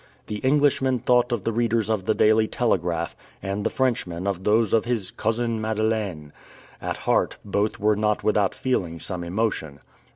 The 0.25 0.37
Englishman 0.37 0.97
thought 0.97 1.31
of 1.31 1.43
the 1.43 1.51
readers 1.51 1.87
of 1.87 2.05
the 2.07 2.15
Daily 2.15 2.47
Telegraph, 2.47 3.15
and 3.39 3.63
the 3.63 3.69
Frenchman 3.69 4.25
of 4.25 4.43
those 4.43 4.73
of 4.73 4.85
his 4.85 5.11
Cousin 5.11 5.61
Madeleine. 5.61 6.33
At 6.81 6.95
heart, 7.05 7.37
both 7.45 7.79
were 7.79 7.95
not 7.95 8.23
without 8.23 8.55
feeling 8.55 8.99
some 8.99 9.23
emotion. 9.23 9.79